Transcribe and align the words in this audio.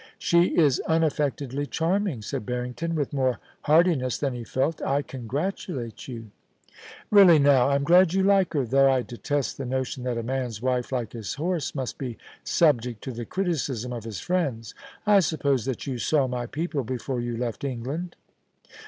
*She 0.17 0.57
is 0.57 0.81
unaffectedly 0.87 1.67
charming!' 1.67 2.23
said 2.23 2.43
Barrington, 2.43 2.95
with 2.95 3.13
more 3.13 3.39
heartiness 3.65 4.17
than 4.17 4.33
he 4.33 4.43
felt 4.43 4.81
* 4.81 4.81
I 4.81 5.03
congratulate 5.03 6.07
you.' 6.07 6.31
* 6.71 7.11
Really 7.11 7.37
now, 7.37 7.69
I'm 7.69 7.83
glad 7.83 8.15
you 8.15 8.23
like 8.23 8.53
her, 8.55 8.65
though 8.65 8.91
I 8.91 9.03
detest 9.03 9.59
the 9.59 9.65
notion 9.67 10.03
that 10.05 10.17
a 10.17 10.23
man's 10.23 10.59
wife, 10.59 10.91
like 10.91 11.13
his 11.13 11.35
horse, 11.35 11.75
must 11.75 11.99
be 11.99 12.17
subject 12.43 13.03
to 13.03 13.11
the 13.11 13.25
criticism 13.25 13.93
of 13.93 14.05
his 14.05 14.19
friends. 14.19 14.73
I 15.05 15.19
suppose 15.19 15.65
that 15.65 15.85
you 15.85 15.99
saw 15.99 16.25
my 16.27 16.47
people 16.47 16.83
before 16.83 17.21
you 17.21 17.37
left 17.37 17.63
England 17.63 18.15